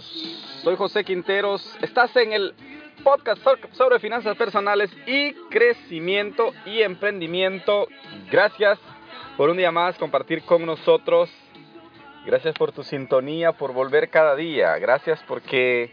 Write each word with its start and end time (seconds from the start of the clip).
Soy 0.00 0.76
José 0.76 1.04
Quinteros, 1.04 1.74
estás 1.80 2.14
en 2.16 2.32
el 2.32 2.54
podcast 3.02 3.40
sobre 3.72 3.98
finanzas 3.98 4.36
personales 4.36 4.90
y 5.06 5.32
crecimiento 5.48 6.52
y 6.66 6.82
emprendimiento. 6.82 7.88
Gracias 8.30 8.78
por 9.38 9.48
un 9.48 9.56
día 9.56 9.70
más 9.70 9.96
compartir 9.96 10.42
con 10.42 10.66
nosotros. 10.66 11.30
Gracias 12.26 12.54
por 12.56 12.72
tu 12.72 12.82
sintonía, 12.82 13.52
por 13.52 13.72
volver 13.72 14.10
cada 14.10 14.34
día. 14.36 14.76
Gracias 14.78 15.22
porque 15.26 15.90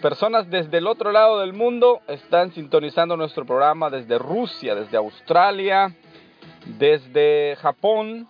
personas 0.00 0.48
desde 0.48 0.78
el 0.78 0.86
otro 0.86 1.10
lado 1.10 1.40
del 1.40 1.52
mundo 1.52 2.00
están 2.06 2.52
sintonizando 2.52 3.16
nuestro 3.16 3.44
programa 3.44 3.90
desde 3.90 4.18
Rusia, 4.18 4.76
desde 4.76 4.98
Australia, 4.98 5.96
desde 6.66 7.56
Japón, 7.56 8.28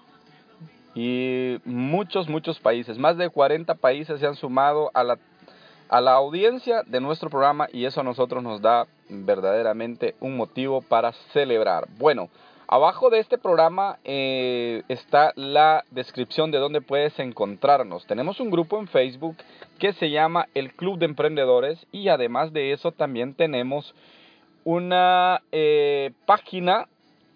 y 0.94 1.58
muchos, 1.64 2.28
muchos 2.28 2.60
países, 2.60 2.98
más 2.98 3.16
de 3.16 3.28
40 3.28 3.74
países 3.74 4.20
se 4.20 4.26
han 4.26 4.36
sumado 4.36 4.90
a 4.94 5.02
la, 5.02 5.18
a 5.88 6.00
la 6.00 6.12
audiencia 6.12 6.82
de 6.86 7.00
nuestro 7.00 7.30
programa 7.30 7.68
y 7.72 7.84
eso 7.84 8.00
a 8.00 8.04
nosotros 8.04 8.42
nos 8.42 8.62
da 8.62 8.86
verdaderamente 9.08 10.14
un 10.20 10.36
motivo 10.36 10.82
para 10.82 11.12
celebrar. 11.32 11.88
Bueno, 11.98 12.28
abajo 12.68 13.10
de 13.10 13.18
este 13.18 13.38
programa 13.38 13.98
eh, 14.04 14.82
está 14.88 15.32
la 15.34 15.84
descripción 15.90 16.50
de 16.50 16.58
dónde 16.58 16.80
puedes 16.80 17.18
encontrarnos. 17.18 18.06
Tenemos 18.06 18.38
un 18.38 18.50
grupo 18.50 18.78
en 18.78 18.86
Facebook 18.86 19.36
que 19.78 19.92
se 19.94 20.10
llama 20.10 20.46
el 20.54 20.72
Club 20.74 20.98
de 20.98 21.06
Emprendedores 21.06 21.86
y 21.90 22.08
además 22.08 22.52
de 22.52 22.72
eso 22.72 22.92
también 22.92 23.34
tenemos 23.34 23.94
una 24.64 25.42
eh, 25.52 26.12
página 26.24 26.88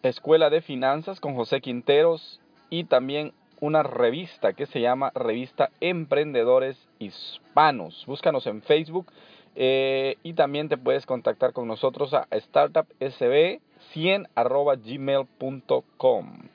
Escuela 0.03 0.48
de 0.48 0.62
Finanzas 0.62 1.20
con 1.20 1.34
José 1.34 1.61
Quinteros 1.61 2.41
y 2.70 2.84
también 2.84 3.33
una 3.61 3.83
revista 3.83 4.53
que 4.53 4.67
se 4.67 4.81
llama 4.81 5.11
Revista 5.14 5.70
Emprendedores 5.81 6.77
Hispanos. 6.98 8.05
Búscanos 8.06 8.47
en 8.47 8.62
Facebook 8.62 9.06
eh, 9.56 10.17
y 10.23 10.34
también 10.34 10.69
te 10.69 10.77
puedes 10.77 11.05
contactar 11.05 11.53
con 11.53 11.67
nosotros 11.67 12.15
a 12.15 12.28
startupsb100 12.31 14.28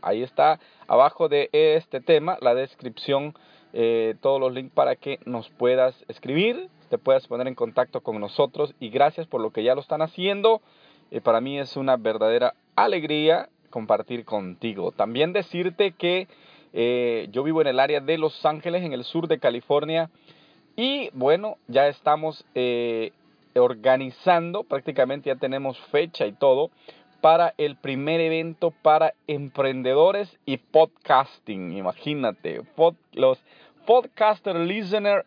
Ahí 0.02 0.24
está 0.24 0.60
abajo 0.88 1.28
de 1.28 1.50
este 1.52 2.00
tema 2.00 2.38
la 2.40 2.56
descripción, 2.56 3.34
eh, 3.74 4.16
todos 4.22 4.40
los 4.40 4.54
links 4.54 4.74
para 4.74 4.96
que 4.96 5.20
nos 5.26 5.50
puedas 5.50 6.06
escribir, 6.08 6.70
te 6.90 6.98
puedas 6.98 7.28
poner 7.28 7.48
en 7.48 7.56
contacto 7.56 8.02
con 8.02 8.20
nosotros 8.22 8.74
y 8.80 8.90
gracias 8.90 9.28
por 9.28 9.42
lo 9.42 9.52
que 9.52 9.64
ya 9.64 9.76
lo 9.76 9.82
están 9.82 10.02
haciendo. 10.02 10.62
Eh, 11.12 11.20
para 11.22 11.42
mí 11.42 11.60
es 11.60 11.76
una 11.76 11.98
verdadera 11.98 12.54
alegría 12.76 13.50
compartir 13.70 14.24
contigo. 14.24 14.92
También 14.92 15.34
decirte 15.34 15.92
que 15.92 16.28
eh, 16.74 17.28
yo 17.32 17.44
vivo 17.44 17.62
en 17.62 17.68
el 17.68 17.80
área 17.80 18.02
de 18.02 18.18
Los 18.18 18.46
Ángeles, 18.46 18.84
en 18.84 18.94
el 18.94 19.04
sur 19.04 19.28
de 19.28 19.40
California. 19.40 20.10
Y 20.76 21.10
bueno, 21.14 21.58
ya 21.68 21.88
estamos 21.88 22.46
eh, 22.56 23.12
organizando, 23.56 24.64
prácticamente 24.64 25.30
ya 25.30 25.36
tenemos 25.36 25.80
fecha 25.92 26.26
y 26.26 26.34
todo, 26.34 26.72
para 27.22 27.54
el 27.58 27.78
primer 27.78 28.20
evento 28.20 28.72
para 28.82 29.14
emprendedores 29.28 30.38
y 30.46 30.58
podcasting. 30.58 31.78
Imagínate, 31.78 32.64
los 33.14 33.42
podcaster 33.86 34.56
listener 34.56 35.26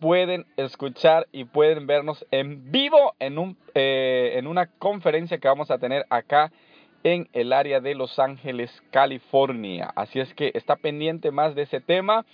pueden 0.00 0.46
escuchar 0.56 1.28
y 1.30 1.44
pueden 1.44 1.86
vernos 1.86 2.26
en 2.30 2.70
vivo 2.72 3.14
en, 3.20 3.56
eh, 3.74 4.32
en 4.34 4.46
una 4.46 4.66
conferencia 4.66 5.38
que 5.38 5.48
vamos 5.48 5.70
a 5.70 5.78
tener 5.78 6.04
acá 6.10 6.50
en 7.02 7.28
el 7.32 7.52
área 7.52 7.80
de 7.80 7.94
Los 7.94 8.18
Ángeles, 8.18 8.70
California. 8.90 9.92
Así 9.96 10.20
es 10.20 10.32
que 10.34 10.52
está 10.54 10.76
pendiente 10.76 11.30
más 11.30 11.54
de 11.54 11.62
ese 11.62 11.80
tema. 11.80 12.24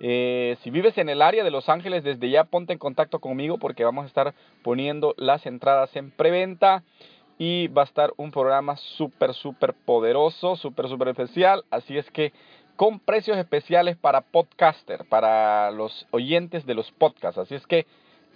Eh, 0.00 0.56
si 0.62 0.70
vives 0.70 0.98
en 0.98 1.08
el 1.08 1.22
área 1.22 1.44
de 1.44 1.50
Los 1.50 1.68
Ángeles, 1.68 2.02
desde 2.02 2.30
ya 2.30 2.44
ponte 2.44 2.72
en 2.72 2.78
contacto 2.78 3.20
conmigo 3.20 3.58
porque 3.58 3.84
vamos 3.84 4.04
a 4.04 4.08
estar 4.08 4.34
poniendo 4.62 5.14
las 5.16 5.46
entradas 5.46 5.94
en 5.96 6.10
preventa 6.10 6.82
y 7.38 7.68
va 7.68 7.82
a 7.82 7.86
estar 7.86 8.12
un 8.16 8.30
programa 8.30 8.76
súper, 8.76 9.34
súper 9.34 9.74
poderoso, 9.74 10.56
súper, 10.56 10.88
súper 10.88 11.08
especial. 11.08 11.64
Así 11.70 11.96
es 11.96 12.10
que 12.10 12.32
con 12.76 13.00
precios 13.00 13.36
especiales 13.36 13.96
para 13.96 14.22
podcaster, 14.22 15.04
para 15.04 15.70
los 15.70 16.06
oyentes 16.10 16.66
de 16.66 16.74
los 16.74 16.90
podcasts. 16.92 17.38
Así 17.38 17.54
es 17.54 17.66
que 17.66 17.86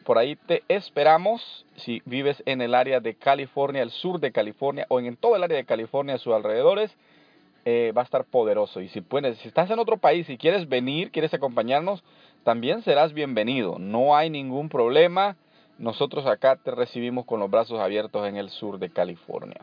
por 0.06 0.18
ahí 0.18 0.36
te 0.36 0.62
esperamos 0.68 1.66
si 1.74 2.00
vives 2.04 2.40
en 2.46 2.62
el 2.62 2.76
área 2.76 3.00
de 3.00 3.16
California, 3.16 3.82
el 3.82 3.90
sur 3.90 4.20
de 4.20 4.30
California 4.30 4.86
o 4.88 5.00
en 5.00 5.16
todo 5.16 5.34
el 5.34 5.42
área 5.42 5.56
de 5.56 5.64
California, 5.64 6.14
a 6.14 6.18
sus 6.18 6.32
alrededores. 6.32 6.96
Eh, 7.64 7.92
va 7.96 8.02
a 8.02 8.04
estar 8.04 8.24
poderoso. 8.24 8.80
Y 8.80 8.88
si 8.88 9.00
puedes, 9.00 9.36
si 9.38 9.48
estás 9.48 9.68
en 9.68 9.80
otro 9.80 9.96
país 9.96 10.30
y 10.30 10.38
quieres 10.38 10.68
venir, 10.68 11.10
quieres 11.10 11.34
acompañarnos, 11.34 12.04
también 12.44 12.82
serás 12.82 13.12
bienvenido. 13.12 13.80
No 13.80 14.16
hay 14.16 14.30
ningún 14.30 14.68
problema. 14.68 15.36
Nosotros 15.76 16.24
acá 16.26 16.54
te 16.54 16.70
recibimos 16.70 17.26
con 17.26 17.40
los 17.40 17.50
brazos 17.50 17.80
abiertos 17.80 18.24
en 18.28 18.36
el 18.36 18.50
sur 18.50 18.78
de 18.78 18.90
California. 18.90 19.60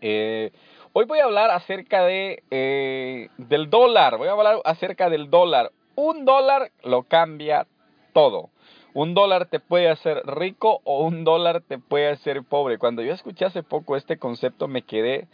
Eh, 0.00 0.52
hoy 0.92 1.04
voy 1.06 1.18
a 1.18 1.24
hablar 1.24 1.50
acerca 1.50 2.04
de, 2.04 2.44
eh, 2.52 3.28
del 3.36 3.68
dólar. 3.68 4.18
Voy 4.18 4.28
a 4.28 4.32
hablar 4.32 4.60
acerca 4.64 5.10
del 5.10 5.28
dólar. 5.28 5.72
Un 5.96 6.24
dólar 6.24 6.70
lo 6.84 7.02
cambia 7.02 7.66
todo. 8.12 8.50
Un 8.94 9.14
dólar 9.14 9.46
te 9.46 9.58
puede 9.58 9.88
hacer 9.88 10.22
rico 10.26 10.82
o 10.84 11.04
un 11.04 11.24
dólar 11.24 11.62
te 11.62 11.78
puede 11.78 12.08
hacer 12.10 12.42
pobre. 12.42 12.76
Cuando 12.76 13.02
yo 13.02 13.14
escuché 13.14 13.46
hace 13.46 13.62
poco 13.62 13.96
este 13.96 14.18
concepto 14.18 14.68
me 14.68 14.82
quedé 14.82 15.28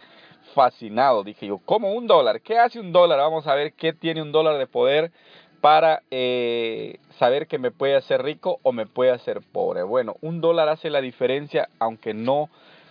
fascinado. 0.54 1.24
Dije 1.24 1.46
yo, 1.46 1.58
¿cómo 1.64 1.92
un 1.92 2.06
dólar? 2.06 2.40
¿Qué 2.40 2.58
hace 2.58 2.78
un 2.78 2.92
dólar? 2.92 3.18
Vamos 3.18 3.48
a 3.48 3.54
ver 3.54 3.72
qué 3.72 3.92
tiene 3.92 4.22
un 4.22 4.30
dólar 4.30 4.58
de 4.58 4.68
poder 4.68 5.10
para 5.60 6.02
eh, 6.12 6.98
saber 7.18 7.48
que 7.48 7.58
me 7.58 7.72
puede 7.72 7.96
hacer 7.96 8.22
rico 8.22 8.60
o 8.62 8.70
me 8.70 8.86
puede 8.86 9.10
hacer 9.10 9.40
pobre. 9.52 9.82
Bueno, 9.82 10.14
un 10.20 10.40
dólar 10.40 10.68
hace 10.68 10.88
la 10.88 11.00
diferencia 11.00 11.68
aunque 11.80 12.14
no 12.14 12.48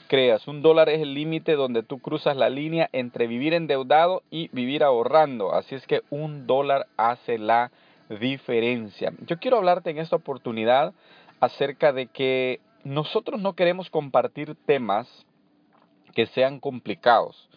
creas. 0.08 0.50
Un 0.50 0.62
dólar 0.62 0.90
es 0.90 1.02
el 1.02 1.14
límite 1.14 1.54
donde 1.54 1.82
tú 1.84 2.00
cruzas 2.00 2.36
la 2.36 2.50
línea 2.50 2.90
entre 2.92 3.28
vivir 3.28 3.54
endeudado 3.54 4.24
y 4.32 4.50
vivir 4.52 4.84
ahorrando. 4.84 5.54
Así 5.54 5.76
es 5.76 5.88
que 5.88 6.02
un 6.10 6.46
dólar 6.46 6.88
hace 6.98 7.38
la 7.38 7.64
diferencia 7.66 7.87
diferencia. 8.10 9.14
Yo 9.26 9.38
quiero 9.38 9.58
hablarte 9.58 9.90
en 9.90 9.98
esta 9.98 10.16
oportunidad 10.16 10.94
acerca 11.40 11.94
de 11.94 12.08
que 12.08 12.60
nosotros 12.84 13.42
no 13.42 13.54
queremos 13.54 13.90
compartir 13.90 14.56
temas 14.66 15.08
que 16.16 16.26
sean 16.28 16.60
complicados. 16.60 17.50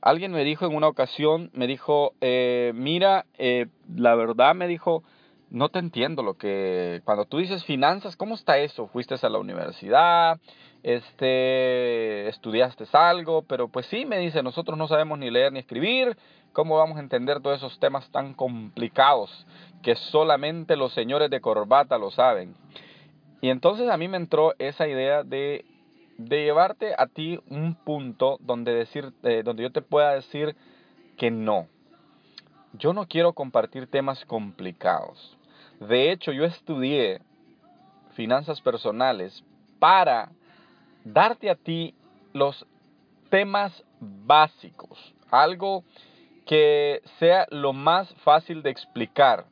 Alguien 0.00 0.32
me 0.32 0.44
dijo 0.44 0.66
en 0.66 0.74
una 0.74 0.88
ocasión, 0.88 1.50
me 1.52 1.66
dijo, 1.66 2.14
eh, 2.20 2.72
mira, 2.74 3.26
eh, 3.38 3.66
la 3.94 4.14
verdad 4.14 4.54
me 4.54 4.66
dijo, 4.66 5.04
no 5.50 5.68
te 5.68 5.78
entiendo 5.78 6.22
lo 6.22 6.34
que, 6.34 7.02
cuando 7.04 7.26
tú 7.26 7.38
dices 7.38 7.64
finanzas, 7.64 8.16
¿cómo 8.16 8.34
está 8.34 8.58
eso? 8.58 8.86
Fuiste 8.86 9.14
a 9.20 9.28
la 9.28 9.38
universidad, 9.38 10.40
este, 10.82 12.28
estudiaste 12.28 12.84
algo, 12.92 13.42
pero 13.42 13.68
pues 13.68 13.86
sí, 13.86 14.06
me 14.06 14.18
dice, 14.18 14.42
nosotros 14.42 14.78
no 14.78 14.88
sabemos 14.88 15.18
ni 15.18 15.30
leer 15.30 15.52
ni 15.52 15.58
escribir, 15.58 16.16
¿cómo 16.52 16.76
vamos 16.76 16.96
a 16.96 17.00
entender 17.00 17.40
todos 17.40 17.58
esos 17.58 17.78
temas 17.78 18.10
tan 18.10 18.34
complicados 18.34 19.46
que 19.82 19.96
solamente 19.96 20.76
los 20.76 20.92
señores 20.92 21.30
de 21.30 21.40
corbata 21.40 21.98
lo 21.98 22.10
saben? 22.10 22.54
Y 23.40 23.48
entonces 23.48 23.88
a 23.88 23.96
mí 23.96 24.08
me 24.08 24.16
entró 24.16 24.54
esa 24.58 24.86
idea 24.86 25.22
de, 25.22 25.64
de 26.18 26.44
llevarte 26.44 26.94
a 26.96 27.06
ti 27.06 27.40
un 27.48 27.74
punto 27.74 28.38
donde, 28.40 28.74
decir, 28.74 29.12
eh, 29.22 29.42
donde 29.42 29.62
yo 29.62 29.72
te 29.72 29.82
pueda 29.82 30.14
decir 30.14 30.54
que 31.16 31.30
no. 31.30 31.66
Yo 32.74 32.92
no 32.92 33.06
quiero 33.06 33.32
compartir 33.32 33.86
temas 33.86 34.24
complicados. 34.26 35.36
De 35.80 36.12
hecho, 36.12 36.32
yo 36.32 36.44
estudié 36.44 37.22
finanzas 38.14 38.60
personales 38.60 39.42
para 39.78 40.30
darte 41.04 41.48
a 41.50 41.54
ti 41.54 41.94
los 42.32 42.66
temas 43.30 43.82
básicos, 44.00 45.14
algo 45.30 45.84
que 46.50 47.00
sea 47.20 47.46
lo 47.50 47.72
más 47.72 48.12
fácil 48.24 48.64
de 48.64 48.70
explicar. 48.70 49.44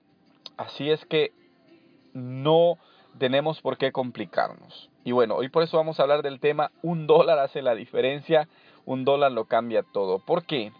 Así 0.57 0.91
es 0.91 1.05
que 1.05 1.31
no 2.13 2.77
tenemos 3.21 3.61
por 3.61 3.79
qué 3.79 3.93
complicarnos. 3.93 4.91
Y 5.05 5.13
bueno, 5.13 5.37
hoy 5.37 5.49
por 5.49 5.63
eso 5.63 5.77
vamos 5.77 6.01
a 6.01 6.03
hablar 6.03 6.23
del 6.23 6.41
tema 6.41 6.73
un 6.83 7.07
dólar 7.07 7.39
hace 7.39 7.63
la 7.63 7.77
diferencia, 7.77 8.49
un 8.85 9.05
dólar 9.05 9.31
lo 9.31 9.45
cambia 9.45 9.85
todo. 9.85 10.19
¿Por 10.19 10.45
qué? 10.45 10.73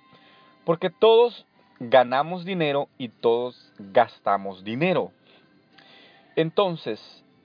Porque 0.65 0.91
todos 0.91 1.47
ganamos 1.79 2.45
dinero 2.45 2.89
y 2.99 3.11
todos 3.11 3.73
gastamos 3.79 4.65
dinero. 4.65 5.13
Entonces, 6.35 7.01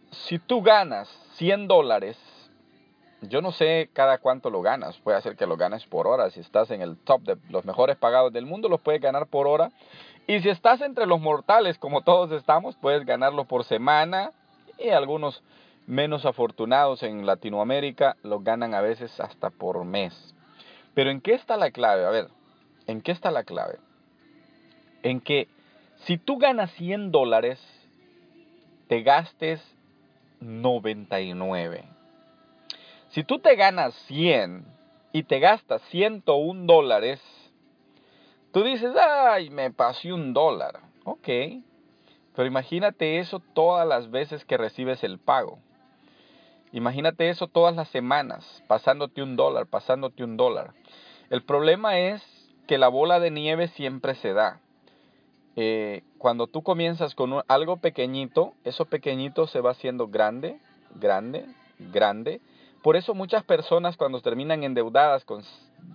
si 0.09 0.39
tú 0.39 0.63
ganas 0.63 1.07
100 1.35 1.67
dólares, 1.67 2.17
yo 3.29 3.41
no 3.41 3.51
sé 3.51 3.89
cada 3.93 4.17
cuánto 4.17 4.49
lo 4.49 4.61
ganas, 4.61 4.97
puede 4.99 5.21
ser 5.21 5.35
que 5.35 5.45
lo 5.45 5.57
ganes 5.57 5.85
por 5.85 6.07
hora, 6.07 6.29
si 6.29 6.39
estás 6.39 6.71
en 6.71 6.81
el 6.81 6.97
top 6.97 7.21
de 7.21 7.37
los 7.49 7.65
mejores 7.65 7.97
pagados 7.97 8.33
del 8.33 8.45
mundo, 8.45 8.69
los 8.69 8.81
puedes 8.81 9.01
ganar 9.01 9.27
por 9.27 9.47
hora. 9.47 9.71
Y 10.27 10.39
si 10.39 10.49
estás 10.49 10.81
entre 10.81 11.05
los 11.05 11.19
mortales, 11.19 11.77
como 11.77 12.01
todos 12.01 12.31
estamos, 12.31 12.75
puedes 12.77 13.05
ganarlo 13.05 13.45
por 13.45 13.65
semana 13.65 14.31
y 14.77 14.89
algunos 14.89 15.43
menos 15.85 16.25
afortunados 16.25 17.03
en 17.03 17.25
Latinoamérica 17.25 18.15
lo 18.23 18.39
ganan 18.39 18.73
a 18.73 18.81
veces 18.81 19.19
hasta 19.19 19.49
por 19.49 19.83
mes. 19.83 20.33
Pero 20.93 21.09
¿en 21.09 21.21
qué 21.21 21.33
está 21.33 21.57
la 21.57 21.71
clave? 21.71 22.05
A 22.05 22.09
ver, 22.09 22.29
¿en 22.87 23.01
qué 23.01 23.11
está 23.11 23.31
la 23.31 23.43
clave? 23.43 23.79
En 25.01 25.19
que 25.19 25.47
si 26.05 26.17
tú 26.17 26.37
ganas 26.37 26.71
100 26.73 27.11
dólares, 27.11 27.59
te 28.87 29.01
gastes 29.01 29.61
99. 30.39 31.92
Si 33.13 33.23
tú 33.23 33.37
te 33.37 33.55
ganas 33.55 33.93
100 34.07 34.65
y 35.11 35.21
te 35.21 35.39
gastas 35.39 35.83
101 35.91 36.65
dólares, 36.65 37.21
tú 38.51 38.63
dices, 38.63 38.91
ay, 38.95 39.51
me 39.51 39.69
pasé 39.69 40.11
un 40.11 40.33
dólar. 40.33 40.79
Ok, 41.03 41.27
pero 42.35 42.47
imagínate 42.47 43.19
eso 43.19 43.39
todas 43.53 43.87
las 43.87 44.09
veces 44.09 44.45
que 44.45 44.57
recibes 44.57 45.03
el 45.03 45.19
pago. 45.19 45.59
Imagínate 46.71 47.29
eso 47.29 47.47
todas 47.47 47.75
las 47.75 47.87
semanas, 47.89 48.63
pasándote 48.67 49.21
un 49.21 49.35
dólar, 49.35 49.67
pasándote 49.67 50.23
un 50.23 50.35
dólar. 50.35 50.73
El 51.29 51.43
problema 51.43 51.99
es 51.99 52.23
que 52.65 52.79
la 52.79 52.87
bola 52.87 53.19
de 53.19 53.29
nieve 53.29 53.67
siempre 53.67 54.15
se 54.15 54.33
da. 54.33 54.59
Eh, 55.55 56.01
cuando 56.17 56.47
tú 56.47 56.63
comienzas 56.63 57.13
con 57.13 57.43
algo 57.47 57.77
pequeñito, 57.77 58.55
eso 58.63 58.85
pequeñito 58.85 59.45
se 59.45 59.61
va 59.61 59.69
haciendo 59.69 60.07
grande, 60.07 60.57
grande, 60.95 61.45
grande. 61.77 62.41
Por 62.83 62.97
eso 62.97 63.15
muchas 63.15 63.43
personas 63.43 63.97
cuando 63.97 64.21
terminan 64.21 64.63
endeudadas 64.63 65.25
con 65.25 65.41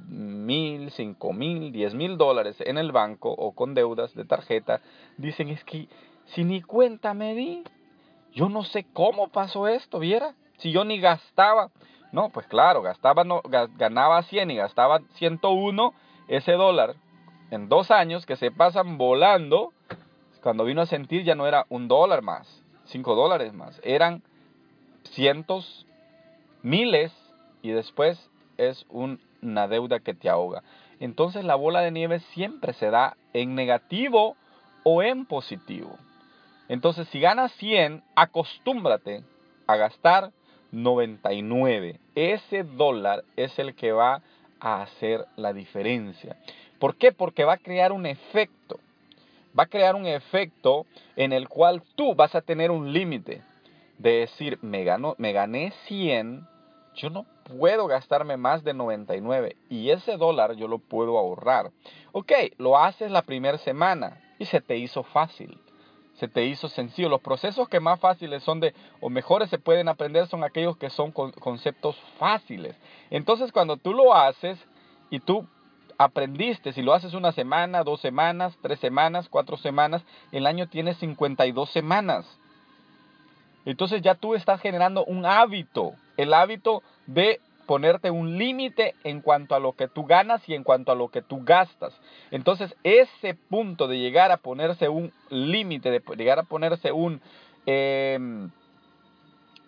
mil, 0.08 0.90
cinco 0.90 1.32
mil, 1.32 1.70
diez 1.70 1.94
mil 1.94 2.16
dólares 2.16 2.56
en 2.60 2.78
el 2.78 2.92
banco 2.92 3.30
o 3.30 3.52
con 3.52 3.74
deudas 3.74 4.14
de 4.14 4.24
tarjeta, 4.24 4.80
dicen 5.18 5.48
es 5.50 5.62
que 5.64 5.86
si 6.34 6.44
ni 6.44 6.62
cuenta 6.62 7.14
me 7.14 7.34
di, 7.34 7.62
yo 8.32 8.48
no 8.48 8.64
sé 8.64 8.86
cómo 8.92 9.28
pasó 9.28 9.68
esto, 9.68 9.98
¿viera? 9.98 10.34
Si 10.56 10.72
yo 10.72 10.84
ni 10.84 10.98
gastaba. 10.98 11.70
No, 12.10 12.30
pues 12.30 12.46
claro, 12.46 12.80
gastaba, 12.80 13.22
no, 13.22 13.42
ganaba 13.76 14.22
100 14.22 14.50
y 14.50 14.56
gastaba 14.56 15.00
101, 15.16 15.92
ese 16.26 16.52
dólar 16.52 16.96
en 17.50 17.68
dos 17.68 17.90
años 17.90 18.26
que 18.26 18.36
se 18.36 18.50
pasan 18.50 18.98
volando, 18.98 19.72
cuando 20.42 20.64
vino 20.64 20.82
a 20.82 20.86
sentir 20.86 21.24
ya 21.24 21.34
no 21.34 21.46
era 21.46 21.66
un 21.68 21.88
dólar 21.88 22.22
más, 22.22 22.62
cinco 22.84 23.14
dólares 23.14 23.52
más, 23.52 23.80
eran 23.84 24.22
cientos, 25.04 25.86
miles 26.62 27.12
y 27.62 27.70
después 27.70 28.18
es 28.56 28.86
una 28.90 29.68
deuda 29.68 30.00
que 30.00 30.14
te 30.14 30.28
ahoga. 30.28 30.62
Entonces 31.00 31.44
la 31.44 31.54
bola 31.54 31.80
de 31.80 31.90
nieve 31.90 32.20
siempre 32.34 32.72
se 32.72 32.90
da 32.90 33.16
en 33.32 33.54
negativo 33.54 34.36
o 34.82 35.02
en 35.02 35.26
positivo. 35.26 35.96
Entonces 36.68 37.08
si 37.08 37.20
ganas 37.20 37.52
100, 37.52 38.02
acostúmbrate 38.14 39.22
a 39.66 39.76
gastar 39.76 40.32
99. 40.72 42.00
Ese 42.14 42.64
dólar 42.64 43.24
es 43.36 43.58
el 43.58 43.74
que 43.74 43.92
va 43.92 44.22
a 44.60 44.82
hacer 44.82 45.24
la 45.36 45.52
diferencia. 45.52 46.36
¿Por 46.78 46.96
qué? 46.96 47.12
Porque 47.12 47.44
va 47.44 47.54
a 47.54 47.58
crear 47.58 47.92
un 47.92 48.06
efecto. 48.06 48.80
Va 49.58 49.64
a 49.64 49.68
crear 49.68 49.94
un 49.94 50.06
efecto 50.06 50.86
en 51.16 51.32
el 51.32 51.48
cual 51.48 51.82
tú 51.96 52.14
vas 52.14 52.34
a 52.34 52.42
tener 52.42 52.70
un 52.70 52.92
límite 52.92 53.42
de 53.98 54.20
decir, 54.20 54.58
me, 54.62 54.84
gano, 54.84 55.14
me 55.18 55.32
gané 55.32 55.72
100, 55.86 56.46
yo 56.94 57.10
no 57.10 57.26
puedo 57.44 57.86
gastarme 57.86 58.36
más 58.36 58.64
de 58.64 58.74
99 58.74 59.56
y 59.68 59.90
ese 59.90 60.16
dólar 60.16 60.54
yo 60.54 60.68
lo 60.68 60.78
puedo 60.78 61.18
ahorrar. 61.18 61.70
Ok, 62.12 62.32
lo 62.58 62.78
haces 62.78 63.10
la 63.10 63.22
primera 63.22 63.58
semana 63.58 64.20
y 64.38 64.46
se 64.46 64.60
te 64.60 64.76
hizo 64.76 65.02
fácil 65.02 65.58
se 66.18 66.28
te 66.28 66.44
hizo 66.44 66.68
sencillo. 66.68 67.08
Los 67.08 67.20
procesos 67.20 67.68
que 67.68 67.80
más 67.80 68.00
fáciles 68.00 68.42
son 68.42 68.60
de, 68.60 68.74
o 69.00 69.08
mejores 69.08 69.50
se 69.50 69.58
pueden 69.58 69.88
aprender, 69.88 70.26
son 70.26 70.44
aquellos 70.44 70.76
que 70.76 70.90
son 70.90 71.12
conceptos 71.12 71.96
fáciles. 72.18 72.76
Entonces 73.10 73.52
cuando 73.52 73.76
tú 73.76 73.94
lo 73.94 74.14
haces 74.14 74.58
y 75.10 75.20
tú 75.20 75.46
aprendiste, 75.96 76.72
si 76.72 76.82
lo 76.82 76.92
haces 76.92 77.14
una 77.14 77.32
semana, 77.32 77.84
dos 77.84 78.00
semanas, 78.00 78.58
tres 78.62 78.80
semanas, 78.80 79.28
cuatro 79.28 79.56
semanas, 79.56 80.04
el 80.32 80.46
año 80.46 80.68
tiene 80.68 80.94
52 80.94 81.70
semanas. 81.70 82.38
Entonces 83.68 84.00
ya 84.00 84.14
tú 84.14 84.34
estás 84.34 84.62
generando 84.62 85.04
un 85.04 85.26
hábito, 85.26 85.92
el 86.16 86.32
hábito 86.32 86.82
de 87.06 87.38
ponerte 87.66 88.10
un 88.10 88.38
límite 88.38 88.94
en 89.04 89.20
cuanto 89.20 89.54
a 89.54 89.58
lo 89.58 89.74
que 89.74 89.88
tú 89.88 90.06
ganas 90.06 90.48
y 90.48 90.54
en 90.54 90.64
cuanto 90.64 90.90
a 90.90 90.94
lo 90.94 91.08
que 91.08 91.20
tú 91.20 91.42
gastas. 91.44 91.92
Entonces, 92.30 92.74
ese 92.82 93.34
punto 93.34 93.86
de 93.86 93.98
llegar 93.98 94.32
a 94.32 94.38
ponerse 94.38 94.88
un 94.88 95.12
límite, 95.28 95.90
de 95.90 96.02
llegar 96.16 96.38
a 96.38 96.44
ponerse 96.44 96.92
un, 96.92 97.20
em, 97.66 98.50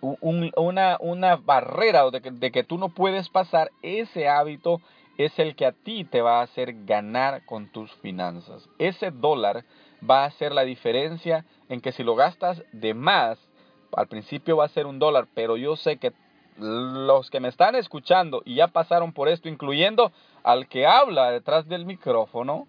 una, 0.01 0.97
una, 1.01 1.37
barrera 1.37 2.11
de 2.11 2.23
que, 2.23 2.31
de 2.31 2.51
que 2.51 2.65
tú 2.65 2.79
no 2.79 2.89
puedes 2.89 3.29
pasar, 3.29 3.71
ese 3.83 4.31
hábito 4.31 4.81
es 5.19 5.39
el 5.39 5.55
que 5.57 5.67
a 5.67 5.73
ti 5.73 6.05
te 6.05 6.23
va 6.23 6.41
a 6.41 6.45
hacer 6.45 6.87
ganar 6.87 7.45
con 7.45 7.71
tus 7.71 7.93
finanzas. 7.97 8.67
Ese 8.79 9.11
dólar 9.11 9.67
va 10.09 10.23
a 10.23 10.29
hacer 10.29 10.53
la 10.53 10.63
diferencia 10.63 11.45
en 11.69 11.83
que 11.83 11.93
si 11.93 12.03
lo 12.03 12.17
gastas 12.17 12.63
de 12.73 12.95
más, 12.95 13.50
al 13.97 14.07
principio 14.07 14.57
va 14.57 14.65
a 14.65 14.69
ser 14.69 14.87
un 14.87 14.99
dólar, 14.99 15.27
pero 15.35 15.57
yo 15.57 15.77
sé 15.77 15.97
que 15.97 16.13
los 16.59 17.31
que 17.31 17.41
me 17.41 17.49
están 17.49 17.75
escuchando 17.75 18.43
y 18.45 18.57
ya 18.57 18.69
pasaron 18.69 19.13
por 19.13 19.29
esto, 19.29 19.49
incluyendo 19.49 20.13
al 20.43 20.69
que 20.69 20.87
habla 20.87 21.31
detrás 21.31 21.67
del 21.69 21.87
micrófono, 21.87 22.67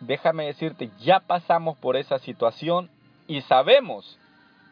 déjame 0.00 0.46
decirte, 0.46 0.90
ya 1.00 1.20
pasamos 1.20 1.76
por 1.78 1.96
esa 1.96 2.18
situación 2.18 2.90
y 3.26 3.40
sabemos, 3.42 4.18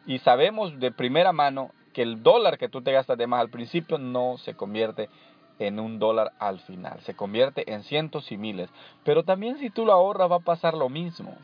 y 0.05 0.19
sabemos 0.19 0.79
de 0.79 0.91
primera 0.91 1.31
mano 1.31 1.71
que 1.93 2.03
el 2.03 2.21
dólar 2.21 2.57
que 2.57 2.69
tú 2.69 2.81
te 2.81 2.91
gastas 2.91 3.17
de 3.17 3.27
más 3.27 3.39
al 3.39 3.49
principio 3.49 3.97
no 3.97 4.37
se 4.37 4.55
convierte 4.55 5.09
en 5.59 5.79
un 5.79 5.99
dólar 5.99 6.33
al 6.39 6.59
final, 6.59 6.99
se 7.01 7.15
convierte 7.15 7.71
en 7.71 7.83
cientos 7.83 8.31
y 8.31 8.37
miles. 8.37 8.69
Pero 9.03 9.23
también 9.23 9.57
si 9.57 9.69
tú 9.69 9.85
lo 9.85 9.93
ahorras 9.93 10.29
va 10.29 10.37
a 10.37 10.39
pasar 10.39 10.73
lo 10.73 10.89
mismo. 10.89 11.35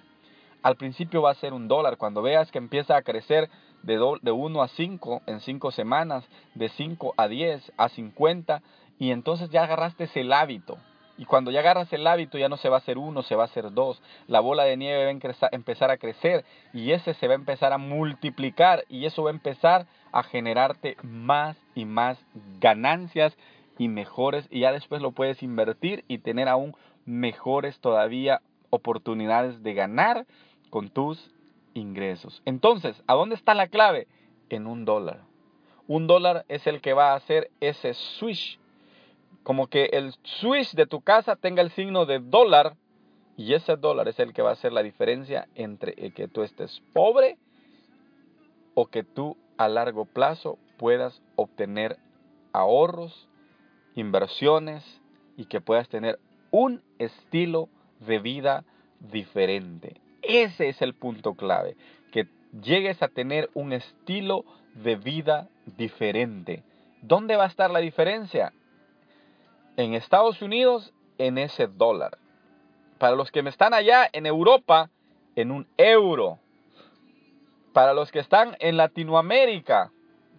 Al 0.61 0.75
principio 0.75 1.23
va 1.23 1.31
a 1.31 1.35
ser 1.35 1.53
un 1.53 1.67
dólar, 1.67 1.97
cuando 1.97 2.21
veas 2.21 2.51
que 2.51 2.59
empieza 2.59 2.95
a 2.95 3.01
crecer 3.01 3.49
de, 3.83 3.99
de 4.21 4.31
1 4.31 4.61
a 4.61 4.67
5 4.67 5.21
en 5.25 5.39
5 5.39 5.71
semanas, 5.71 6.25
de 6.55 6.69
5 6.69 7.13
a 7.17 7.27
10, 7.27 7.73
a 7.77 7.89
50, 7.89 8.61
y 8.99 9.11
entonces 9.11 9.49
ya 9.49 9.63
agarraste 9.63 10.09
el 10.15 10.33
hábito. 10.33 10.77
Y 11.17 11.25
cuando 11.25 11.51
ya 11.51 11.59
agarras 11.59 11.91
el 11.93 12.07
hábito 12.07 12.37
ya 12.37 12.49
no 12.49 12.57
se 12.57 12.69
va 12.69 12.77
a 12.77 12.79
hacer 12.79 12.97
uno, 12.97 13.21
se 13.21 13.35
va 13.35 13.43
a 13.43 13.45
hacer 13.45 13.71
dos. 13.73 14.01
La 14.27 14.39
bola 14.39 14.63
de 14.63 14.75
nieve 14.75 15.05
va 15.05 15.11
a 15.11 15.49
empezar 15.51 15.91
a 15.91 15.97
crecer 15.97 16.45
y 16.73 16.93
ese 16.93 17.13
se 17.13 17.27
va 17.27 17.33
a 17.33 17.35
empezar 17.35 17.73
a 17.73 17.77
multiplicar 17.77 18.85
y 18.89 19.05
eso 19.05 19.23
va 19.23 19.29
a 19.29 19.33
empezar 19.33 19.85
a 20.11 20.23
generarte 20.23 20.97
más 21.03 21.57
y 21.75 21.85
más 21.85 22.17
ganancias 22.59 23.37
y 23.77 23.87
mejores 23.87 24.47
y 24.49 24.61
ya 24.61 24.71
después 24.71 25.01
lo 25.01 25.11
puedes 25.11 25.43
invertir 25.43 26.05
y 26.07 26.19
tener 26.19 26.47
aún 26.47 26.75
mejores 27.05 27.79
todavía 27.79 28.41
oportunidades 28.71 29.61
de 29.63 29.73
ganar 29.73 30.25
con 30.69 30.89
tus 30.89 31.31
ingresos. 31.73 32.41
Entonces, 32.45 33.01
¿a 33.07 33.13
dónde 33.13 33.35
está 33.35 33.53
la 33.53 33.67
clave? 33.67 34.07
En 34.49 34.67
un 34.67 34.85
dólar. 34.85 35.21
Un 35.87 36.07
dólar 36.07 36.45
es 36.47 36.67
el 36.67 36.81
que 36.81 36.93
va 36.93 37.11
a 37.11 37.15
hacer 37.15 37.51
ese 37.59 37.93
switch. 37.93 38.59
Como 39.43 39.67
que 39.67 39.85
el 39.93 40.13
switch 40.23 40.73
de 40.73 40.85
tu 40.85 41.01
casa 41.01 41.35
tenga 41.35 41.61
el 41.61 41.71
signo 41.71 42.05
de 42.05 42.19
dólar 42.19 42.75
y 43.37 43.53
ese 43.53 43.75
dólar 43.75 44.07
es 44.07 44.19
el 44.19 44.33
que 44.33 44.41
va 44.41 44.49
a 44.49 44.53
hacer 44.53 44.71
la 44.71 44.83
diferencia 44.83 45.47
entre 45.55 45.93
el 45.97 46.13
que 46.13 46.27
tú 46.27 46.43
estés 46.43 46.81
pobre 46.93 47.37
o 48.73 48.87
que 48.87 49.03
tú 49.03 49.37
a 49.57 49.67
largo 49.67 50.05
plazo 50.05 50.57
puedas 50.77 51.21
obtener 51.35 51.97
ahorros, 52.53 53.27
inversiones 53.95 55.01
y 55.37 55.45
que 55.45 55.61
puedas 55.61 55.89
tener 55.89 56.19
un 56.51 56.83
estilo 56.99 57.69
de 57.99 58.19
vida 58.19 58.63
diferente. 58.99 60.01
Ese 60.21 60.69
es 60.69 60.81
el 60.81 60.93
punto 60.93 61.35
clave, 61.35 61.75
que 62.11 62.27
llegues 62.61 63.01
a 63.01 63.07
tener 63.07 63.49
un 63.53 63.73
estilo 63.73 64.45
de 64.75 64.95
vida 64.95 65.47
diferente. 65.65 66.63
¿Dónde 67.01 67.35
va 67.35 67.45
a 67.45 67.47
estar 67.47 67.71
la 67.71 67.79
diferencia? 67.79 68.53
En 69.77 69.93
Estados 69.93 70.41
Unidos, 70.41 70.93
en 71.17 71.37
ese 71.37 71.67
dólar. 71.67 72.17
Para 72.97 73.15
los 73.15 73.31
que 73.31 73.41
me 73.41 73.49
están 73.49 73.73
allá 73.73 74.07
en 74.11 74.25
Europa, 74.25 74.89
en 75.35 75.51
un 75.51 75.67
euro. 75.77 76.39
Para 77.73 77.93
los 77.93 78.11
que 78.11 78.19
están 78.19 78.55
en 78.59 78.77
Latinoamérica, 78.77 79.91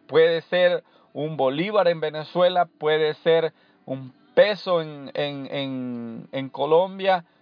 puede 0.06 0.42
ser 0.42 0.84
un 1.12 1.36
bolívar 1.36 1.88
en 1.88 2.00
Venezuela, 2.00 2.66
puede 2.78 3.14
ser 3.14 3.52
un 3.86 4.12
peso 4.34 4.80
en, 4.80 5.10
en, 5.14 6.28
en, 6.30 6.48
Colombia, 6.48 7.24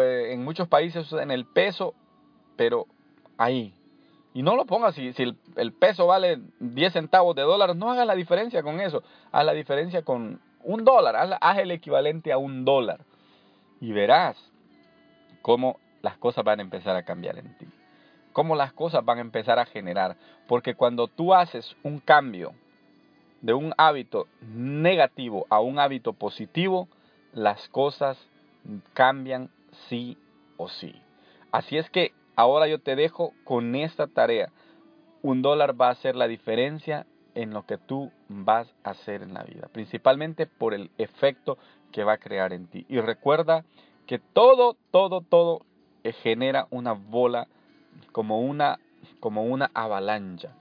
en 0.00 0.42
muchos 0.44 0.68
países 0.68 1.12
en 1.12 1.30
el 1.30 1.44
peso, 1.44 1.94
pero 2.56 2.86
ahí. 3.36 3.74
Y 4.34 4.42
no 4.42 4.56
lo 4.56 4.64
pongas, 4.64 4.94
si, 4.94 5.12
si 5.12 5.24
el, 5.56 5.72
peso 5.72 6.06
vale 6.06 6.40
10 6.60 6.92
centavos 6.92 7.36
de 7.36 7.42
dólar, 7.42 7.76
no 7.76 7.90
haga 7.90 8.04
la 8.06 8.14
diferencia 8.14 8.62
con 8.62 8.80
eso, 8.80 9.02
haz 9.30 9.44
la 9.44 9.52
diferencia 9.52 10.02
con 10.02 10.40
un 10.64 10.84
dólar, 10.84 11.16
haz, 11.16 11.36
haz 11.40 11.58
el 11.58 11.70
equivalente 11.70 12.32
a 12.32 12.38
un 12.38 12.64
dólar. 12.64 13.00
Y 13.80 13.92
verás 13.92 14.36
cómo 15.42 15.78
las 16.00 16.16
cosas 16.16 16.44
van 16.44 16.60
a 16.60 16.62
empezar 16.62 16.96
a 16.96 17.02
cambiar 17.02 17.38
en 17.38 17.56
ti, 17.58 17.66
cómo 18.32 18.56
las 18.56 18.72
cosas 18.72 19.04
van 19.04 19.18
a 19.18 19.22
empezar 19.22 19.58
a 19.58 19.66
generar, 19.66 20.16
porque 20.46 20.74
cuando 20.74 21.08
tú 21.08 21.34
haces 21.34 21.76
un 21.82 21.98
cambio 21.98 22.54
de 23.42 23.52
un 23.52 23.74
hábito 23.76 24.28
negativo 24.40 25.46
a 25.50 25.60
un 25.60 25.78
hábito 25.78 26.14
positivo, 26.14 26.88
las 27.34 27.68
cosas 27.68 28.16
cambian 28.94 29.50
sí 29.88 30.16
o 30.56 30.68
sí. 30.68 30.94
Así 31.50 31.76
es 31.76 31.88
que 31.90 32.12
ahora 32.36 32.68
yo 32.68 32.80
te 32.80 32.96
dejo 32.96 33.32
con 33.44 33.74
esta 33.74 34.06
tarea. 34.06 34.50
Un 35.22 35.42
dólar 35.42 35.80
va 35.80 35.88
a 35.88 35.92
hacer 35.92 36.16
la 36.16 36.28
diferencia 36.28 37.06
en 37.34 37.50
lo 37.52 37.64
que 37.66 37.78
tú 37.78 38.10
vas 38.28 38.72
a 38.84 38.90
hacer 38.90 39.22
en 39.22 39.34
la 39.34 39.42
vida, 39.42 39.68
principalmente 39.72 40.46
por 40.46 40.74
el 40.74 40.90
efecto 40.98 41.58
que 41.90 42.04
va 42.04 42.14
a 42.14 42.18
crear 42.18 42.52
en 42.52 42.66
ti. 42.66 42.84
Y 42.88 43.00
recuerda 43.00 43.64
que 44.06 44.18
todo, 44.18 44.76
todo, 44.90 45.20
todo 45.20 45.62
genera 46.22 46.66
una 46.70 46.92
bola 46.92 47.46
como 48.12 48.40
una, 48.40 48.78
como 49.20 49.44
una 49.44 49.70
avalancha. 49.74 50.54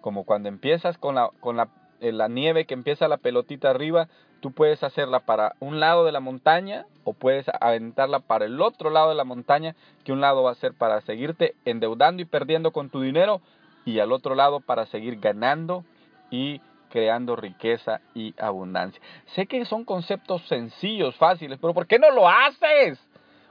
Como 0.00 0.24
cuando 0.24 0.48
empiezas 0.48 0.98
con 0.98 1.14
la, 1.14 1.30
con 1.40 1.56
la 1.56 1.68
la 2.00 2.28
nieve 2.28 2.64
que 2.64 2.74
empieza 2.74 3.08
la 3.08 3.16
pelotita 3.16 3.70
arriba, 3.70 4.08
tú 4.40 4.52
puedes 4.52 4.82
hacerla 4.82 5.20
para 5.20 5.54
un 5.60 5.80
lado 5.80 6.04
de 6.04 6.12
la 6.12 6.20
montaña 6.20 6.86
o 7.04 7.12
puedes 7.12 7.46
aventarla 7.60 8.20
para 8.20 8.44
el 8.44 8.60
otro 8.60 8.90
lado 8.90 9.10
de 9.10 9.14
la 9.14 9.24
montaña, 9.24 9.74
que 10.04 10.12
un 10.12 10.20
lado 10.20 10.42
va 10.42 10.52
a 10.52 10.56
ser 10.56 10.74
para 10.74 11.00
seguirte 11.02 11.54
endeudando 11.64 12.22
y 12.22 12.26
perdiendo 12.26 12.70
con 12.70 12.90
tu 12.90 13.00
dinero 13.00 13.40
y 13.84 13.98
al 14.00 14.12
otro 14.12 14.34
lado 14.34 14.60
para 14.60 14.86
seguir 14.86 15.18
ganando 15.18 15.84
y 16.30 16.60
creando 16.90 17.36
riqueza 17.36 18.00
y 18.14 18.34
abundancia. 18.38 19.00
Sé 19.34 19.46
que 19.46 19.64
son 19.64 19.84
conceptos 19.84 20.42
sencillos, 20.48 21.16
fáciles, 21.16 21.58
pero 21.60 21.74
¿por 21.74 21.86
qué 21.86 21.98
no 21.98 22.10
lo 22.10 22.28
haces? 22.28 22.98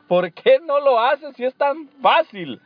¿Por 0.07 0.31
qué 0.31 0.59
no 0.65 0.79
lo 0.79 0.99
haces 0.99 1.35
si 1.35 1.43
es 1.43 1.55
tan 1.55 1.89
fácil? 2.01 2.61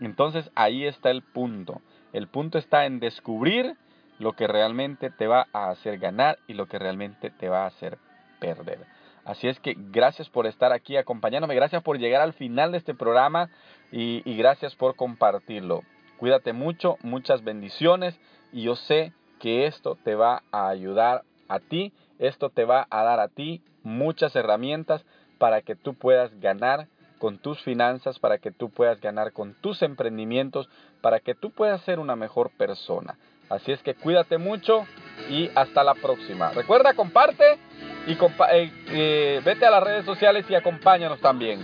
Entonces 0.00 0.50
ahí 0.54 0.84
está 0.84 1.10
el 1.10 1.22
punto. 1.22 1.80
El 2.12 2.28
punto 2.28 2.58
está 2.58 2.86
en 2.86 3.00
descubrir 3.00 3.76
lo 4.18 4.32
que 4.32 4.46
realmente 4.46 5.10
te 5.10 5.26
va 5.26 5.46
a 5.52 5.70
hacer 5.70 5.98
ganar 5.98 6.38
y 6.46 6.54
lo 6.54 6.66
que 6.66 6.78
realmente 6.78 7.30
te 7.30 7.48
va 7.48 7.64
a 7.64 7.66
hacer 7.66 7.98
perder. 8.40 8.78
Así 9.24 9.48
es 9.48 9.58
que 9.58 9.74
gracias 9.76 10.28
por 10.30 10.46
estar 10.46 10.72
aquí 10.72 10.96
acompañándome, 10.96 11.56
gracias 11.56 11.82
por 11.82 11.98
llegar 11.98 12.22
al 12.22 12.32
final 12.32 12.70
de 12.70 12.78
este 12.78 12.94
programa 12.94 13.50
y, 13.90 14.22
gracias 14.36 14.76
por 14.76 14.94
compartirlo. 14.94 15.82
Cuídate 16.16 16.52
mucho, 16.52 16.96
muchas 17.02 17.42
bendiciones 17.42 18.18
y 18.52 18.62
yo 18.62 18.76
sé 18.76 19.12
que 19.40 19.66
esto 19.66 19.98
te 20.04 20.14
va 20.14 20.42
a 20.52 20.68
ayudar 20.68 21.24
a 21.48 21.58
ti, 21.58 21.92
esto 22.18 22.50
te 22.50 22.64
va 22.64 22.86
a 22.88 23.02
dar 23.02 23.18
a 23.18 23.28
ti 23.28 23.62
muchas 23.82 24.34
herramientas 24.36 25.04
para 25.38 25.60
que 25.60 25.74
tú 25.74 25.94
puedas 25.94 26.38
ganar 26.40 26.86
con 27.18 27.38
tus 27.38 27.60
finanzas, 27.62 28.18
para 28.18 28.38
que 28.38 28.52
tú 28.52 28.70
puedas 28.70 29.00
ganar 29.00 29.32
con 29.32 29.54
tus 29.54 29.82
emprendimientos, 29.82 30.68
para 31.00 31.20
que 31.20 31.34
tú 31.34 31.50
puedas 31.50 31.80
ser 31.82 31.98
una 31.98 32.14
mejor 32.14 32.50
persona. 32.56 33.18
Así 33.48 33.72
es 33.72 33.82
que 33.82 33.94
cuídate 33.94 34.38
mucho 34.38 34.86
y 35.28 35.50
hasta 35.54 35.84
la 35.84 35.94
próxima. 35.94 36.50
Recuerda, 36.50 36.94
comparte 36.94 37.58
y 38.06 38.12
eh, 38.12 38.72
eh, 38.88 39.40
vete 39.44 39.66
a 39.66 39.70
las 39.70 39.82
redes 39.82 40.04
sociales 40.04 40.46
y 40.48 40.54
acompáñanos 40.54 41.20
también. 41.20 41.60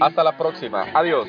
Hasta 0.00 0.24
la 0.24 0.36
próxima. 0.36 0.86
Adiós. 0.94 1.28